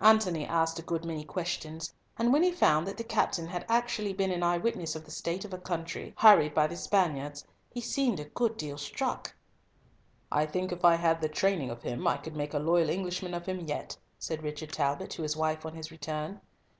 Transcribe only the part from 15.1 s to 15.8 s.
to his wife on